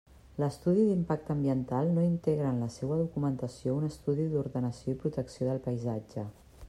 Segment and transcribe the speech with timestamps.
[0.43, 5.63] L'estudi d'impacte ambiental no integra en la seua documentació un estudi d'ordenació i protecció del
[5.69, 6.27] paisatge.